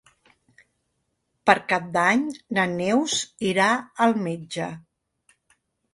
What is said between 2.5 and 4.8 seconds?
na Neus irà al metge.